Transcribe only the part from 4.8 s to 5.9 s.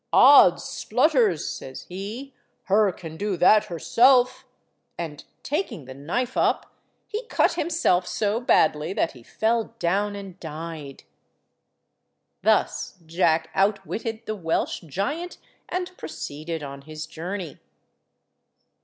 and, taking